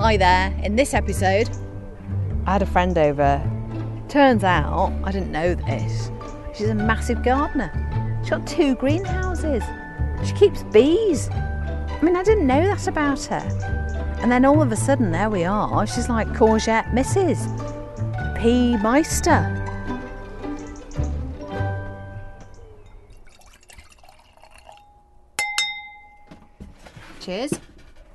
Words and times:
Hi 0.00 0.16
there. 0.16 0.58
In 0.64 0.76
this 0.76 0.94
episode, 0.94 1.50
I 2.46 2.54
had 2.54 2.62
a 2.62 2.66
friend 2.66 2.96
over. 2.96 3.38
Turns 4.08 4.42
out, 4.42 4.94
I 5.04 5.12
didn't 5.12 5.30
know 5.30 5.54
this. 5.54 6.10
She's 6.54 6.70
a 6.70 6.74
massive 6.74 7.22
gardener. 7.22 7.70
She's 8.22 8.30
got 8.30 8.46
two 8.46 8.76
greenhouses. 8.76 9.62
She 10.26 10.32
keeps 10.32 10.62
bees. 10.72 11.28
I 11.30 11.98
mean, 12.00 12.16
I 12.16 12.22
didn't 12.22 12.46
know 12.46 12.66
that 12.66 12.88
about 12.88 13.22
her. 13.24 14.16
And 14.22 14.32
then 14.32 14.46
all 14.46 14.62
of 14.62 14.72
a 14.72 14.76
sudden, 14.76 15.12
there 15.12 15.28
we 15.28 15.44
are. 15.44 15.86
She's 15.86 16.08
like 16.08 16.28
courgette 16.28 16.90
Mrs. 16.94 17.38
P. 18.40 18.78
Meister. 18.78 19.54
Cheers. 27.20 27.52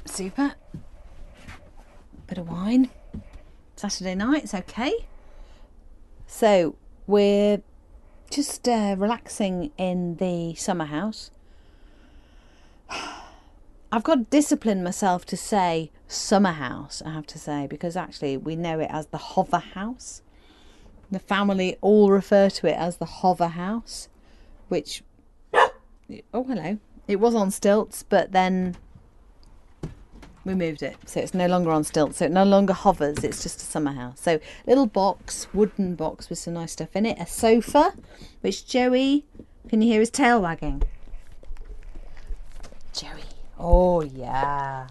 Super. 0.05 0.55
Bit 2.35 2.41
of 2.41 2.49
wine. 2.49 2.89
Saturday 3.77 4.13
night, 4.13 4.43
it's 4.43 4.53
okay. 4.53 5.07
So, 6.27 6.75
we're 7.07 7.61
just 8.29 8.67
uh, 8.67 8.97
relaxing 8.97 9.71
in 9.77 10.17
the 10.17 10.53
summer 10.55 10.83
house. 10.83 11.31
I've 13.89 14.03
got 14.03 14.15
to 14.15 14.23
discipline 14.23 14.83
myself 14.83 15.25
to 15.27 15.37
say 15.37 15.91
summer 16.09 16.51
house, 16.51 17.01
I 17.05 17.11
have 17.11 17.25
to 17.27 17.39
say, 17.39 17.67
because 17.69 17.95
actually 17.95 18.35
we 18.35 18.57
know 18.57 18.81
it 18.81 18.89
as 18.91 19.05
the 19.05 19.17
hover 19.17 19.59
house. 19.59 20.21
The 21.09 21.19
family 21.19 21.77
all 21.79 22.11
refer 22.11 22.49
to 22.49 22.67
it 22.67 22.75
as 22.75 22.97
the 22.97 23.05
hover 23.05 23.47
house, 23.47 24.09
which, 24.67 25.03
oh, 25.53 25.71
hello. 26.43 26.79
It 27.07 27.21
was 27.21 27.33
on 27.33 27.49
stilts, 27.49 28.03
but 28.03 28.33
then 28.33 28.75
we 30.45 30.53
moved 30.53 30.83
it. 30.83 30.95
So 31.05 31.19
it's 31.19 31.33
no 31.33 31.47
longer 31.47 31.71
on 31.71 31.83
stilts. 31.83 32.17
So 32.17 32.25
it 32.25 32.31
no 32.31 32.43
longer 32.43 32.73
hovers. 32.73 33.23
It's 33.23 33.43
just 33.43 33.61
a 33.61 33.65
summer 33.65 33.91
house. 33.91 34.21
So 34.21 34.39
little 34.67 34.85
box 34.85 35.47
wooden 35.53 35.95
box 35.95 36.29
with 36.29 36.39
some 36.39 36.53
nice 36.53 36.71
stuff 36.73 36.95
in 36.95 37.05
it. 37.05 37.17
A 37.19 37.25
sofa 37.25 37.93
which 38.41 38.67
joey 38.67 39.25
can 39.67 39.81
you 39.81 39.91
hear 39.91 39.99
his 39.99 40.11
tail 40.11 40.41
wagging? 40.41 40.83
Joey. 42.93 43.23
Oh 43.57 44.01
yeah. 44.01 44.87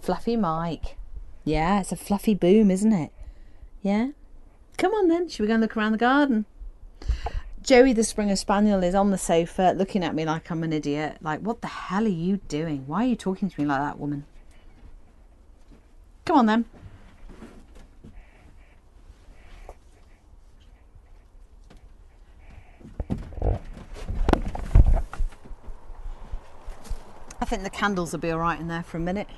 Fluffy 0.00 0.36
mike 0.36 0.96
yeah 1.44 1.80
it's 1.80 1.92
a 1.92 1.96
fluffy 1.96 2.34
boom 2.34 2.70
isn't 2.70 2.92
it? 2.92 3.10
Yeah? 3.82 4.08
Come 4.76 4.92
on 4.92 5.08
then. 5.08 5.28
Should 5.28 5.42
we 5.42 5.48
go 5.48 5.54
and 5.54 5.62
look 5.62 5.76
around 5.76 5.92
the 5.92 5.98
garden 5.98 6.44
Joey 7.68 7.92
the 7.92 8.02
Springer 8.02 8.34
Spaniel 8.34 8.82
is 8.82 8.94
on 8.94 9.10
the 9.10 9.18
sofa 9.18 9.74
looking 9.76 10.02
at 10.02 10.14
me 10.14 10.24
like 10.24 10.50
I'm 10.50 10.62
an 10.62 10.72
idiot. 10.72 11.18
Like, 11.20 11.40
what 11.40 11.60
the 11.60 11.66
hell 11.66 12.06
are 12.06 12.08
you 12.08 12.38
doing? 12.48 12.84
Why 12.86 13.04
are 13.04 13.08
you 13.08 13.14
talking 13.14 13.50
to 13.50 13.60
me 13.60 13.66
like 13.66 13.80
that, 13.80 13.98
woman? 13.98 14.24
Come 16.24 16.38
on 16.38 16.46
then. 16.46 16.64
I 27.38 27.44
think 27.44 27.64
the 27.64 27.68
candles 27.70 28.12
will 28.12 28.20
be 28.20 28.32
alright 28.32 28.58
in 28.58 28.68
there 28.68 28.82
for 28.82 28.96
a 28.96 29.00
minute. 29.00 29.28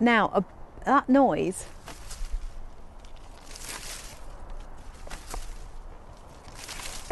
Now, 0.00 0.30
uh, 0.32 0.40
that 0.86 1.10
noise 1.10 1.66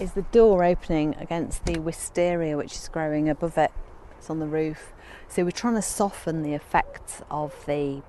is 0.00 0.12
the 0.12 0.22
door 0.22 0.64
opening 0.64 1.14
against 1.18 1.64
the 1.64 1.78
wisteria 1.78 2.56
which 2.56 2.72
is 2.72 2.88
growing 2.88 3.28
above 3.28 3.56
it. 3.56 3.72
It's 4.18 4.28
on 4.28 4.40
the 4.40 4.46
roof. 4.46 4.92
So 5.28 5.44
we're 5.44 5.50
trying 5.50 5.74
to 5.74 5.82
soften 5.82 6.42
the 6.42 6.54
effects 6.54 7.22
of 7.30 7.64
the 7.66 8.02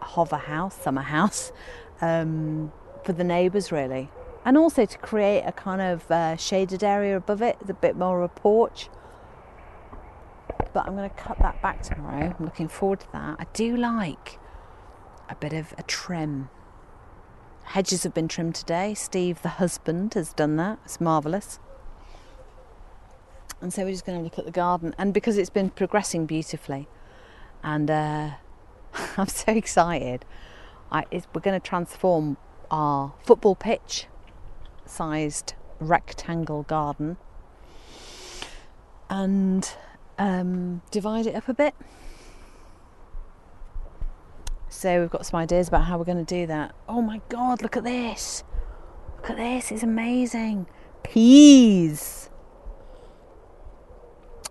hover 0.00 0.36
house, 0.36 0.80
summer 0.80 1.02
house, 1.02 1.52
um, 2.00 2.72
for 3.04 3.12
the 3.12 3.24
neighbours 3.24 3.70
really. 3.70 4.10
And 4.44 4.56
also 4.56 4.86
to 4.86 4.98
create 4.98 5.42
a 5.42 5.52
kind 5.52 5.82
of 5.82 6.10
uh, 6.10 6.36
shaded 6.36 6.84
area 6.84 7.16
above 7.16 7.42
it, 7.42 7.58
a 7.68 7.74
bit 7.74 7.96
more 7.96 8.22
of 8.22 8.30
a 8.30 8.40
porch. 8.40 8.88
But 10.72 10.86
I'm 10.86 10.94
going 10.96 11.08
to 11.08 11.16
cut 11.16 11.38
that 11.40 11.60
back 11.62 11.82
tomorrow. 11.82 12.34
I'm 12.38 12.44
looking 12.44 12.68
forward 12.68 13.00
to 13.00 13.12
that. 13.12 13.36
I 13.40 13.46
do 13.52 13.76
like 13.76 14.38
a 15.28 15.34
bit 15.34 15.52
of 15.52 15.74
a 15.76 15.82
trim 15.82 16.48
Hedges 17.66 18.04
have 18.04 18.14
been 18.14 18.28
trimmed 18.28 18.54
today. 18.54 18.94
Steve, 18.94 19.42
the 19.42 19.48
husband, 19.50 20.14
has 20.14 20.32
done 20.32 20.56
that. 20.56 20.78
It's 20.84 21.00
marvellous. 21.00 21.58
And 23.60 23.72
so 23.72 23.84
we're 23.84 23.90
just 23.90 24.06
going 24.06 24.18
to 24.18 24.24
look 24.24 24.38
at 24.38 24.44
the 24.44 24.52
garden. 24.52 24.94
And 24.96 25.12
because 25.12 25.36
it's 25.36 25.50
been 25.50 25.70
progressing 25.70 26.26
beautifully, 26.26 26.88
and 27.62 27.90
uh, 27.90 28.30
I'm 29.16 29.26
so 29.26 29.52
excited, 29.52 30.24
I, 30.92 31.04
we're 31.10 31.40
going 31.40 31.60
to 31.60 31.66
transform 31.66 32.36
our 32.70 33.14
football 33.24 33.54
pitch 33.54 34.06
sized 34.84 35.54
rectangle 35.80 36.62
garden 36.62 37.16
and 39.10 39.72
um, 40.18 40.82
divide 40.90 41.26
it 41.26 41.34
up 41.34 41.48
a 41.48 41.54
bit 41.54 41.74
so 44.76 45.00
we've 45.00 45.10
got 45.10 45.24
some 45.24 45.40
ideas 45.40 45.68
about 45.68 45.84
how 45.84 45.96
we're 45.96 46.04
going 46.04 46.22
to 46.22 46.34
do 46.34 46.46
that. 46.46 46.74
Oh 46.86 47.00
my 47.00 47.22
god, 47.30 47.62
look 47.62 47.78
at 47.78 47.84
this! 47.84 48.44
Look 49.16 49.30
at 49.30 49.36
this, 49.38 49.72
it's 49.72 49.82
amazing. 49.82 50.66
Peas! 51.02 52.28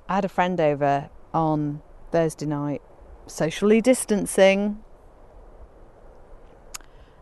I 0.09 0.15
had 0.15 0.25
a 0.25 0.29
friend 0.29 0.59
over 0.59 1.11
on 1.31 1.83
Thursday 2.11 2.47
night, 2.47 2.81
socially 3.27 3.81
distancing. 3.81 4.83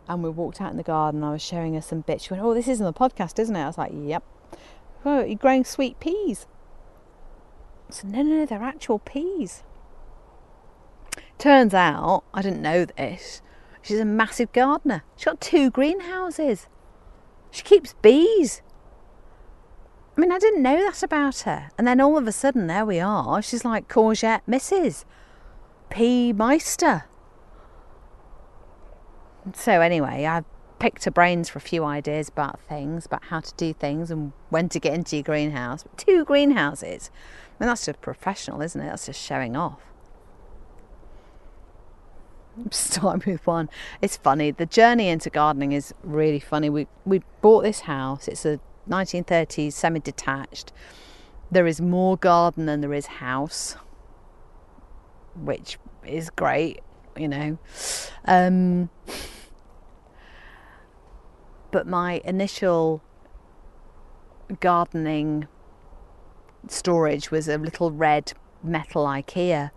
And 0.08 0.24
we 0.24 0.30
walked 0.30 0.62
out 0.62 0.72
in 0.72 0.78
the 0.78 0.84
garden. 0.84 1.24
I 1.24 1.32
was 1.32 1.42
showing 1.42 1.74
her 1.74 1.82
some 1.82 2.02
bits. 2.02 2.26
She 2.26 2.34
went, 2.34 2.44
Oh, 2.44 2.54
this 2.54 2.68
isn't 2.68 2.86
the 2.86 2.94
podcast, 2.94 3.40
isn't 3.40 3.56
it? 3.56 3.64
I 3.64 3.68
was 3.68 3.78
like, 3.78 3.92
Yep. 3.94 4.24
Oh, 5.06 5.24
you're 5.24 5.36
growing 5.36 5.66
sweet 5.66 6.00
peas. 6.00 6.46
I 7.90 7.94
said, 7.94 8.12
No, 8.12 8.22
no, 8.22 8.36
no, 8.38 8.46
they're 8.46 8.64
actual 8.64 9.00
peas. 9.00 9.64
Turns 11.44 11.74
out, 11.74 12.24
I 12.34 12.42
didn't 12.42 12.62
know 12.62 12.86
this, 12.86 13.42
she's 13.82 14.00
a 14.00 14.06
massive 14.06 14.54
gardener. 14.54 15.04
She's 15.18 15.26
got 15.26 15.42
two 15.42 15.70
greenhouses. 15.70 16.70
She 17.52 17.64
keeps 17.64 17.96
bees. 18.02 18.62
I 20.16 20.22
mean, 20.22 20.32
I 20.32 20.40
didn't 20.40 20.64
know 20.64 20.78
that 20.78 21.04
about 21.04 21.40
her. 21.40 21.70
And 21.78 21.86
then 21.86 22.00
all 22.00 22.18
of 22.18 22.30
a 22.30 22.32
sudden, 22.32 22.68
there 22.68 22.86
we 22.86 23.02
are. 23.02 23.42
She's 23.42 23.66
like 23.66 23.90
courgette 23.90 24.40
Mrs. 24.48 25.04
P. 25.90 26.32
Meister. 26.32 27.10
So, 29.54 29.82
anyway, 29.82 30.26
I 30.26 30.46
picked 30.80 31.04
her 31.04 31.12
brains 31.12 31.50
for 31.50 31.58
a 31.58 31.62
few 31.62 31.84
ideas 31.84 32.30
about 32.30 32.62
things, 32.62 33.06
about 33.06 33.26
how 33.26 33.42
to 33.42 33.54
do 33.58 33.74
things 33.74 34.12
and 34.12 34.32
when 34.50 34.70
to 34.70 34.80
get 34.80 34.94
into 34.94 35.18
your 35.18 35.24
greenhouse. 35.24 35.84
Two 35.98 36.24
greenhouses. 36.24 37.12
I 37.60 37.66
mean, 37.66 37.68
that's 37.68 37.86
just 37.86 38.00
professional, 38.00 38.62
isn't 38.62 38.80
it? 38.80 38.86
That's 38.86 39.08
just 39.08 39.22
showing 39.22 39.58
off. 39.58 39.93
Start 42.72 43.26
with 43.26 43.46
one. 43.46 43.70
It's 44.02 44.18
funny. 44.18 44.52
The 44.52 44.66
journey 44.66 45.10
into 45.10 45.30
gardening 45.30 45.72
is 45.72 45.94
really 46.04 46.40
funny. 46.40 46.70
We 46.70 46.88
we 47.06 47.22
bought 47.42 47.64
this 47.64 47.82
house. 47.82 48.28
It's 48.28 48.46
a 48.46 48.60
1930s 48.90 49.74
semi-detached. 49.74 50.72
There 51.52 51.68
is 51.68 51.80
more 51.80 52.18
garden 52.18 52.66
than 52.66 52.82
there 52.82 52.94
is 52.94 53.06
house, 53.06 53.76
which 55.36 55.78
is 56.06 56.30
great, 56.30 56.82
you 57.18 57.28
know. 57.28 57.58
Um, 58.26 58.90
but 61.72 61.88
my 61.88 62.22
initial 62.26 63.02
gardening 64.60 65.48
storage 66.68 67.32
was 67.32 67.48
a 67.48 67.58
little 67.58 67.92
red 67.92 68.34
metal 68.64 69.06
IKEA 69.06 69.72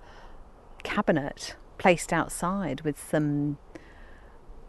cabinet 0.83 1.57
placed 1.79 2.13
outside 2.13 2.83
with 2.83 2.99
some 2.99 3.59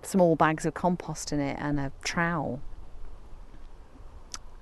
small 0.02 0.36
bags 0.36 0.66
of 0.66 0.74
compost 0.74 1.32
in 1.32 1.40
it 1.40 1.58
and 1.60 1.80
a 1.80 1.92
trowel. 2.04 2.62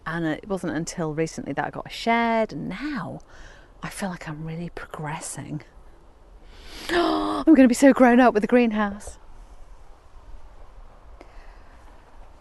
And 0.05 0.25
it 0.25 0.47
wasn't 0.47 0.75
until 0.75 1.13
recently 1.13 1.53
that 1.53 1.65
I 1.65 1.69
got 1.71 1.87
a 1.87 1.89
shed, 1.89 2.53
and 2.53 2.69
now 2.69 3.19
I 3.81 3.89
feel 3.89 4.09
like 4.09 4.29
I'm 4.29 4.45
really 4.45 4.69
progressing. 4.69 5.63
I'm 6.89 7.43
going 7.43 7.63
to 7.63 7.67
be 7.67 7.73
so 7.73 7.93
grown 7.93 8.19
up 8.19 8.33
with 8.33 8.41
the 8.41 8.47
greenhouse. 8.47 9.17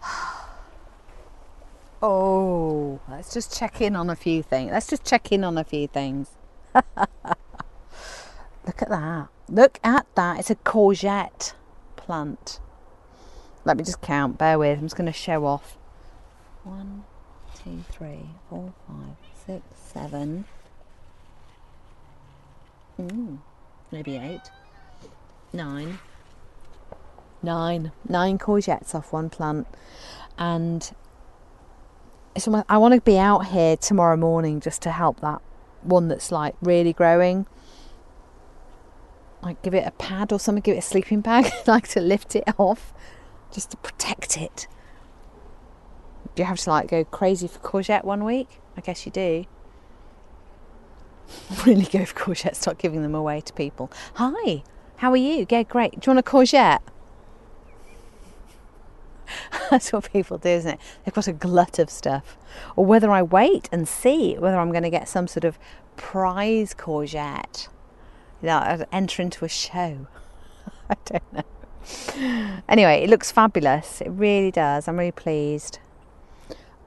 Oh, 2.06 3.00
let's 3.08 3.32
just 3.32 3.56
check 3.56 3.80
in 3.80 3.96
on 3.96 4.10
a 4.10 4.16
few 4.16 4.42
things. 4.42 4.70
Let's 4.70 4.88
just 4.88 5.06
check 5.06 5.32
in 5.32 5.42
on 5.42 5.56
a 5.56 5.64
few 5.64 5.88
things. 5.88 6.28
Look 6.74 6.84
at 8.82 8.90
that. 8.90 9.28
Look 9.48 9.78
at 9.84 10.06
that. 10.14 10.38
It's 10.40 10.50
a 10.50 10.56
courgette 10.56 11.54
plant. 11.96 12.60
Let 13.64 13.76
me 13.76 13.84
just 13.84 14.00
count. 14.00 14.38
Bear 14.38 14.58
with. 14.58 14.78
I'm 14.78 14.84
just 14.84 14.96
going 14.96 15.06
to 15.06 15.12
show 15.12 15.46
off. 15.46 15.76
One, 16.64 17.04
two, 17.62 17.84
three, 17.90 18.30
four, 18.48 18.72
five, 18.86 19.16
six, 19.46 19.62
seven. 19.92 20.46
Mm. 23.00 23.38
maybe 23.90 24.16
eight, 24.16 24.52
nine, 25.52 25.98
nine, 27.42 27.90
nine 28.08 28.38
courgettes 28.38 28.94
off 28.94 29.12
one 29.12 29.28
plant, 29.28 29.66
and 30.38 30.94
so 32.38 32.64
I 32.68 32.78
want 32.78 32.94
to 32.94 33.00
be 33.00 33.18
out 33.18 33.46
here 33.46 33.76
tomorrow 33.76 34.16
morning 34.16 34.60
just 34.60 34.80
to 34.82 34.92
help 34.92 35.20
that 35.20 35.42
one 35.82 36.06
that's 36.06 36.30
like 36.30 36.54
really 36.62 36.92
growing. 36.92 37.46
Like 39.44 39.60
give 39.62 39.74
it 39.74 39.86
a 39.86 39.90
pad 39.92 40.32
or 40.32 40.40
something, 40.40 40.62
give 40.62 40.74
it 40.74 40.78
a 40.78 40.82
sleeping 40.82 41.20
bag, 41.20 41.52
like 41.66 41.88
to 41.88 42.00
lift 42.00 42.34
it 42.34 42.44
off, 42.58 42.94
just 43.52 43.70
to 43.72 43.76
protect 43.78 44.38
it. 44.38 44.66
Do 46.34 46.42
you 46.42 46.46
have 46.46 46.58
to 46.60 46.70
like 46.70 46.88
go 46.88 47.04
crazy 47.04 47.46
for 47.46 47.58
courgette 47.58 48.04
one 48.04 48.24
week? 48.24 48.60
I 48.76 48.80
guess 48.80 49.06
you 49.06 49.12
do. 49.12 49.44
really 51.66 51.84
go 51.84 52.04
for 52.04 52.14
courgette, 52.14 52.54
start 52.54 52.78
giving 52.78 53.02
them 53.02 53.14
away 53.14 53.40
to 53.42 53.52
people. 53.52 53.90
Hi, 54.14 54.62
how 54.96 55.10
are 55.10 55.16
you? 55.16 55.46
Yeah, 55.48 55.62
great. 55.62 55.92
Do 55.92 56.10
you 56.10 56.14
want 56.14 56.26
a 56.26 56.30
courgette? 56.30 56.80
That's 59.70 59.92
what 59.92 60.10
people 60.12 60.38
do, 60.38 60.48
isn't 60.48 60.72
it? 60.72 60.80
They've 61.04 61.14
got 61.14 61.28
a 61.28 61.32
glut 61.32 61.78
of 61.78 61.90
stuff. 61.90 62.36
Or 62.76 62.84
whether 62.84 63.10
I 63.10 63.22
wait 63.22 63.68
and 63.72 63.86
see 63.86 64.34
whether 64.34 64.58
I'm 64.58 64.70
going 64.70 64.84
to 64.84 64.90
get 64.90 65.08
some 65.08 65.26
sort 65.26 65.44
of 65.44 65.58
prize 65.96 66.74
courgette. 66.74 67.68
You 68.42 68.48
know, 68.48 68.84
enter 68.92 69.22
into 69.22 69.44
a 69.44 69.48
show. 69.48 70.06
I 70.90 70.96
don't 71.04 71.32
know. 71.32 71.42
Anyway, 72.68 73.02
it 73.02 73.10
looks 73.10 73.30
fabulous. 73.30 74.00
It 74.00 74.08
really 74.08 74.50
does. 74.50 74.88
I'm 74.88 74.98
really 74.98 75.12
pleased. 75.12 75.78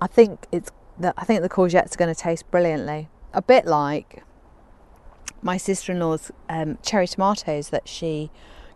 I 0.01 0.07
think 0.07 0.45
it's 0.51 0.71
the, 0.99 1.13
I 1.17 1.25
think 1.25 1.41
the 1.41 1.49
courgettes 1.49 1.93
are 1.93 1.97
going 1.97 2.13
to 2.13 2.19
taste 2.19 2.49
brilliantly. 2.51 3.09
A 3.33 3.41
bit 3.41 3.65
like 3.65 4.23
my 5.41 5.57
sister-in-law's 5.57 6.31
um, 6.49 6.77
cherry 6.81 7.07
tomatoes 7.07 7.69
that 7.69 7.87
she 7.87 8.31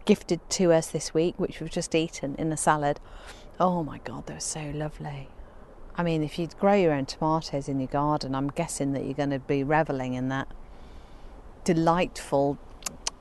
gifted 0.06 0.48
to 0.52 0.72
us 0.72 0.90
this 0.90 1.14
week, 1.14 1.40
which 1.40 1.60
we've 1.60 1.72
just 1.72 1.96
eaten 1.96 2.36
in 2.36 2.52
a 2.52 2.58
salad. 2.58 3.00
Oh 3.60 3.84
my 3.84 4.00
God, 4.00 4.28
they 4.28 4.36
were 4.36 4.40
so 4.40 4.72
lovely. 4.74 5.30
I 5.96 6.04
mean, 6.04 6.24
if 6.24 6.40
you 6.40 6.48
grow 6.60 6.74
your 6.74 6.94
own 6.94 7.06
tomatoes 7.06 7.68
in 7.68 7.80
your 7.80 7.88
garden, 7.88 8.34
I'm 8.34 8.50
guessing 8.50 8.94
that 8.94 9.06
you're 9.06 9.14
going 9.14 9.32
to 9.32 9.40
be 9.40 9.64
reveling 9.64 10.14
in 10.14 10.30
that 10.30 10.48
delightful, 11.64 12.58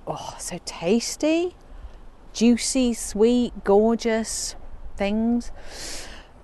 oh, 0.06 0.36
so 0.38 0.58
tasty, 0.64 1.56
juicy, 2.32 2.94
sweet, 2.94 3.64
gorgeous 3.64 4.56
things. 4.96 5.52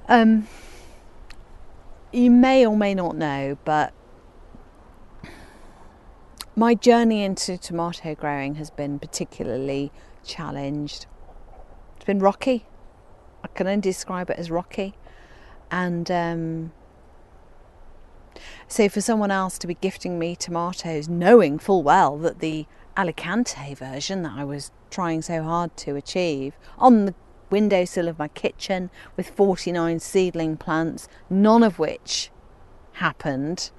Um, 0.09 0.47
you 2.13 2.31
may 2.31 2.67
or 2.67 2.77
may 2.77 2.95
not 2.95 3.17
know, 3.17 3.59
but 3.65 3.93
my 6.55 6.75
journey 6.75 7.23
into 7.23 7.59
tomato 7.59 8.15
growing 8.15 8.55
has 8.55 8.71
been 8.71 8.99
particularly 8.99 9.93
challenged. 10.25 11.07
It's 11.97 12.05
been 12.07 12.19
rocky. 12.19 12.67
I 13.45 13.49
can 13.49 13.67
only 13.67 13.83
describe 13.83 14.31
it 14.31 14.39
as 14.39 14.51
rocky. 14.51 14.95
And 15.71 16.11
um, 16.11 16.73
so, 18.69 18.89
for 18.89 19.01
someone 19.01 19.31
else 19.31 19.59
to 19.59 19.67
be 19.67 19.75
gifting 19.75 20.19
me 20.19 20.35
tomatoes, 20.37 21.09
knowing 21.09 21.59
full 21.59 21.83
well 21.83 22.17
that 22.19 22.41
the 22.41 22.67
Alicante 22.97 23.75
version 23.75 24.23
that 24.23 24.33
I 24.37 24.45
was 24.45 24.73
trying 24.91 25.23
so 25.23 25.43
hard 25.43 25.77
to 25.79 25.97
achieve 25.97 26.55
on 26.79 27.07
the 27.07 27.15
windowsill 27.51 28.09
of 28.09 28.19
my 28.19 28.29
kitchen 28.29 28.91
with 29.17 29.29
49 29.29 30.01
seedling 30.01 30.57
plants, 30.57 31.09
none 31.31 31.63
of 31.63 31.79
which 31.79 32.31
happened, 32.95 33.71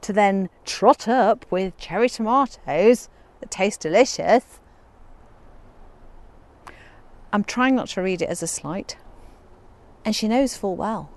to 0.00 0.12
then 0.12 0.48
trot 0.64 1.06
up 1.06 1.44
with 1.50 1.76
cherry 1.76 2.08
tomatoes 2.08 3.08
that 3.40 3.50
taste 3.50 3.80
delicious 3.80 4.60
I'm 7.32 7.44
trying 7.44 7.74
not 7.74 7.88
to 7.88 8.02
read 8.02 8.20
it 8.20 8.28
as 8.28 8.42
a 8.42 8.46
slight. 8.46 8.98
And 10.04 10.14
she 10.14 10.28
knows 10.28 10.56
full 10.56 10.76
well 10.76 11.10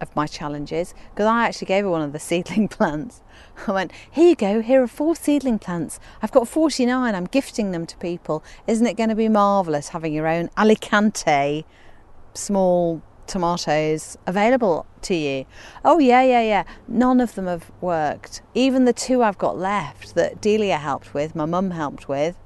of 0.00 0.14
my 0.14 0.26
challenges 0.26 0.94
because 1.10 1.26
I 1.26 1.44
actually 1.44 1.66
gave 1.66 1.84
her 1.84 1.90
one 1.90 2.02
of 2.02 2.12
the 2.12 2.18
seedling 2.30 2.68
plants. 2.68 3.22
I 3.66 3.72
went, 3.72 3.92
Here 4.10 4.28
you 4.30 4.36
go, 4.36 4.60
here 4.60 4.82
are 4.82 4.88
four 4.88 5.16
seedling 5.16 5.58
plants. 5.58 5.98
I've 6.22 6.32
got 6.32 6.48
49, 6.48 7.14
I'm 7.14 7.24
gifting 7.24 7.72
them 7.72 7.86
to 7.86 7.96
people. 7.98 8.44
Isn't 8.66 8.86
it 8.86 8.96
going 8.96 9.08
to 9.08 9.14
be 9.14 9.28
marvellous 9.28 9.88
having 9.88 10.12
your 10.12 10.26
own 10.26 10.50
Alicante 10.56 11.64
small 12.34 13.02
tomatoes 13.26 14.16
available 14.26 14.86
to 15.02 15.14
you? 15.14 15.46
Oh, 15.84 15.98
yeah, 15.98 16.22
yeah, 16.22 16.42
yeah. 16.42 16.64
None 16.88 17.20
of 17.20 17.34
them 17.34 17.46
have 17.46 17.70
worked. 17.80 18.42
Even 18.54 18.84
the 18.84 18.92
two 18.92 19.22
I've 19.22 19.38
got 19.38 19.58
left 19.58 20.14
that 20.14 20.40
Delia 20.40 20.78
helped 20.78 21.14
with, 21.14 21.34
my 21.34 21.46
mum 21.46 21.70
helped 21.72 22.08
with, 22.08 22.36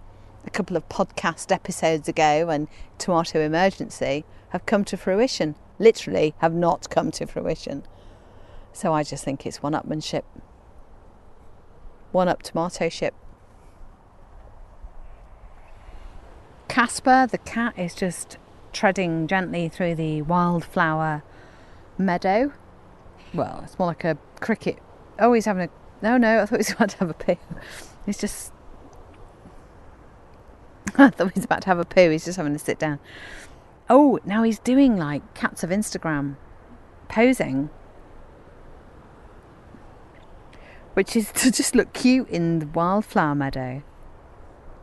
a 0.45 0.51
couple 0.51 0.77
of 0.77 0.89
podcast 0.89 1.53
episodes 1.53 2.09
ago 2.09 2.49
and 2.49 2.69
Tomato 2.99 3.41
Emergency 3.41 4.25
have 4.51 4.67
come 4.67 4.85
to 4.85 4.97
fruition. 4.97 5.55
Literally, 5.81 6.35
have 6.39 6.55
not 6.55 6.89
come 6.89 7.11
to 7.11 7.27
fruition. 7.27 7.83
So 8.73 8.93
I 8.93 9.03
just 9.03 9.25
think 9.25 9.45
it's 9.45 9.61
one 9.61 9.73
upmanship. 9.73 10.23
One 12.13 12.29
up 12.29 12.43
tomato 12.43 12.89
ship. 12.89 13.15
Casper, 16.69 17.27
the 17.29 17.39
cat, 17.39 17.77
is 17.77 17.97
just 17.97 18.39
treading 18.73 19.27
gently 19.27 19.69
through 19.69 19.97
the 19.97 20.23
wildflower 20.23 21.25
meadow. 21.99 22.53
Well, 23.35 23.63
it's 23.65 23.77
more 23.77 23.89
like 23.89 24.05
a 24.05 24.17
cricket. 24.39 24.79
Oh, 25.19 25.33
he's 25.33 25.47
having 25.47 25.65
a. 25.65 25.71
No, 26.03 26.17
no, 26.17 26.43
I 26.43 26.47
thought 26.47 26.57
he 26.57 26.59
was 26.59 26.71
about 26.75 26.91
to 26.91 26.97
have 26.99 27.11
a 27.11 27.15
poo. 27.15 27.37
He's 28.07 28.19
just 28.19 28.53
I 30.99 31.11
thought 31.11 31.33
he 31.33 31.39
was 31.39 31.45
about 31.45 31.63
to 31.63 31.69
have 31.69 31.79
a 31.79 31.85
poo. 31.85 32.11
He's 32.11 32.25
just 32.25 32.37
having 32.37 32.53
to 32.53 32.59
sit 32.59 32.79
down. 32.79 32.99
Oh, 33.93 34.21
now 34.25 34.45
he's 34.45 34.61
doing 34.61 34.97
like 34.97 35.35
cats 35.35 35.65
of 35.65 35.71
Instagram 35.71 36.37
posing, 37.09 37.71
which 40.95 41.17
is 41.17 41.33
to 41.35 41.51
just 41.51 41.75
look 41.75 41.93
cute 41.93 42.29
in 42.29 42.61
the 42.61 42.67
wildflower 42.69 43.35
meadow. 43.35 43.83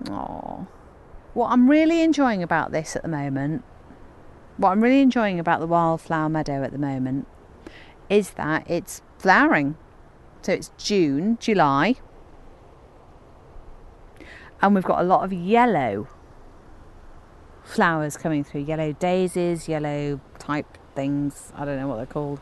Oh, 0.09 0.67
what 1.33 1.51
I'm 1.53 1.69
really 1.69 2.01
enjoying 2.01 2.43
about 2.43 2.73
this 2.73 2.97
at 2.97 3.01
the 3.01 3.07
moment, 3.07 3.63
what 4.57 4.71
I'm 4.71 4.83
really 4.83 4.99
enjoying 4.99 5.39
about 5.39 5.61
the 5.61 5.67
wildflower 5.67 6.27
meadow 6.27 6.61
at 6.61 6.73
the 6.73 6.77
moment, 6.77 7.27
is 8.09 8.31
that 8.31 8.69
it's 8.69 9.01
flowering. 9.19 9.77
So 10.41 10.51
it's 10.51 10.71
June, 10.77 11.37
July, 11.39 11.95
and 14.61 14.75
we've 14.75 14.83
got 14.83 14.99
a 14.99 15.03
lot 15.03 15.23
of 15.23 15.31
yellow 15.31 16.09
flowers 17.67 18.17
coming 18.17 18.43
through 18.43 18.61
yellow 18.61 18.93
daisies, 18.93 19.67
yellow 19.67 20.19
type 20.39 20.77
things. 20.95 21.51
I 21.55 21.65
don't 21.65 21.77
know 21.77 21.87
what 21.87 21.97
they're 21.97 22.05
called. 22.05 22.39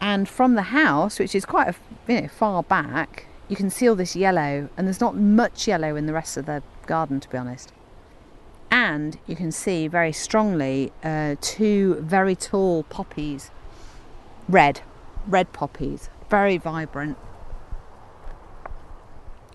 And 0.00 0.28
from 0.28 0.54
the 0.54 0.62
house, 0.62 1.18
which 1.18 1.34
is 1.34 1.44
quite 1.44 1.68
a, 1.68 1.74
you 2.10 2.22
know, 2.22 2.28
far 2.28 2.62
back, 2.62 3.26
you 3.48 3.56
can 3.56 3.70
see 3.70 3.88
all 3.88 3.96
this 3.96 4.14
yellow, 4.14 4.68
and 4.76 4.86
there's 4.86 5.00
not 5.00 5.16
much 5.16 5.66
yellow 5.66 5.96
in 5.96 6.06
the 6.06 6.12
rest 6.12 6.36
of 6.36 6.46
the 6.46 6.62
garden, 6.86 7.20
to 7.20 7.28
be 7.28 7.36
honest. 7.36 7.72
And 8.70 9.18
you 9.26 9.34
can 9.34 9.50
see 9.50 9.88
very 9.88 10.12
strongly 10.12 10.92
uh, 11.02 11.34
two 11.40 11.96
very 11.96 12.36
tall 12.36 12.84
poppies, 12.84 13.50
red, 14.48 14.80
red 15.26 15.52
poppies, 15.52 16.08
very 16.28 16.56
vibrant 16.56 17.18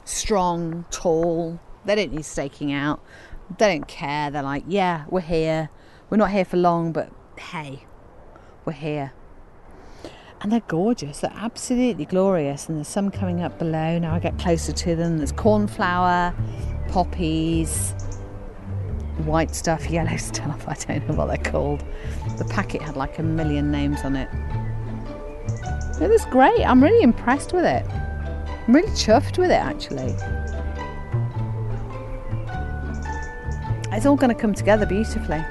strong, 0.05 0.85
tall. 0.91 1.59
They 1.83 1.95
don't 1.95 2.13
need 2.13 2.25
staking 2.25 2.71
out. 2.71 3.01
They 3.57 3.77
don't 3.77 3.87
care. 3.87 4.31
They're 4.31 4.43
like, 4.43 4.63
yeah, 4.67 5.05
we're 5.09 5.21
here. 5.21 5.69
We're 6.09 6.17
not 6.17 6.31
here 6.31 6.45
for 6.45 6.57
long, 6.57 6.91
but 6.91 7.09
hey, 7.37 7.85
we're 8.65 8.73
here. 8.73 9.13
And 10.41 10.51
they're 10.51 10.59
gorgeous. 10.61 11.21
They're 11.21 11.33
absolutely 11.35 12.05
glorious. 12.05 12.67
And 12.67 12.77
there's 12.77 12.87
some 12.87 13.09
coming 13.09 13.41
up 13.41 13.57
below. 13.57 13.97
Now 13.99 14.15
I 14.15 14.19
get 14.19 14.37
closer 14.37 14.71
to 14.71 14.95
them. 14.95 15.17
There's 15.17 15.31
cornflower, 15.31 16.35
poppies, 16.89 17.93
white 19.23 19.55
stuff, 19.55 19.89
yellow 19.89 20.17
stuff. 20.17 20.67
I 20.67 20.73
don't 20.73 21.07
know 21.07 21.15
what 21.15 21.27
they're 21.27 21.51
called. 21.51 21.83
The 22.37 22.45
packet 22.45 22.81
had 22.81 22.95
like 22.95 23.19
a 23.19 23.23
million 23.23 23.71
names 23.71 24.01
on 24.01 24.15
it. 24.15 24.29
It 26.01 26.09
was 26.09 26.25
great. 26.25 26.63
I'm 26.65 26.83
really 26.83 27.03
impressed 27.03 27.53
with 27.53 27.65
it. 27.65 27.85
I'm 28.67 28.75
really 28.75 28.89
chuffed 28.89 29.37
with 29.37 29.51
it 29.51 29.61
actually. 29.61 30.15
It's 33.95 34.05
all 34.05 34.17
going 34.17 34.35
to 34.35 34.35
come 34.35 34.53
together 34.53 34.85
beautifully. 34.85 35.41